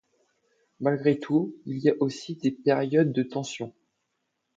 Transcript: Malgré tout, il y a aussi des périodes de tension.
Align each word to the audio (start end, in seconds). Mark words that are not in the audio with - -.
Malgré 0.79 1.19
tout, 1.19 1.53
il 1.67 1.77
y 1.77 1.87
a 1.91 1.95
aussi 1.99 2.33
des 2.35 2.49
périodes 2.49 3.11
de 3.13 3.21
tension. 3.21 3.71